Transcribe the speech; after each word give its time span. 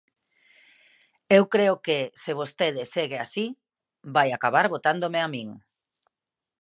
Eu 1.37 1.43
creo 1.53 1.75
que, 1.85 1.99
se 2.23 2.31
vostede 2.39 2.81
segue 2.93 3.17
así, 3.25 3.45
vai 4.15 4.29
acabar 4.31 4.65
votándome 4.75 5.19
a 5.21 5.27
min. 5.33 5.49